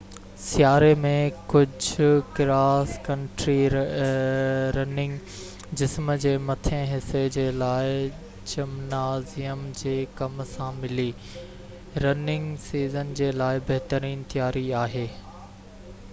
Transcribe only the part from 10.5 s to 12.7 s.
سان ملي رننگ